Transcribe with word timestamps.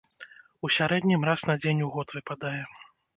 У 0.67 0.69
сярэднім 0.77 1.27
раз 1.29 1.43
на 1.49 1.55
дзень 1.65 1.83
у 1.89 1.91
год 1.99 2.07
выпадае. 2.17 2.63